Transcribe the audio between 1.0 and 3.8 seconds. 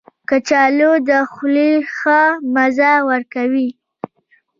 د خولې ښه مزه ورکوي